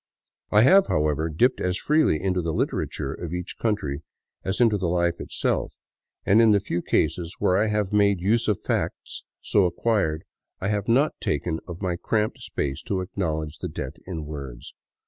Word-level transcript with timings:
I 0.49 0.63
have, 0.63 0.87
however, 0.87 1.29
dipped 1.29 1.61
as 1.61 1.77
freely 1.77 2.19
into 2.19 2.41
the 2.41 2.53
litera 2.53 2.87
ture 2.87 3.13
of 3.13 3.33
each 3.35 3.59
country 3.59 4.01
as 4.43 4.59
into 4.59 4.75
the 4.75 4.87
life 4.87 5.19
itself, 5.19 5.77
and 6.25 6.41
in 6.41 6.53
the 6.53 6.59
few 6.59 6.81
cases 6.81 7.35
where 7.37 7.55
I 7.55 7.67
have 7.67 7.93
made 7.93 8.19
use 8.19 8.47
of 8.47 8.59
facts 8.59 9.21
so 9.41 9.65
acquired, 9.65 10.23
I 10.59 10.69
have 10.69 10.87
not 10.87 11.13
taken 11.21 11.59
of 11.67 11.83
my 11.83 11.97
cramped 11.97 12.39
space 12.39 12.81
to 12.87 13.01
acknowledge 13.01 13.59
the 13.59 13.69
debt 13.69 13.97
in 14.07 14.25
words. 14.25 14.73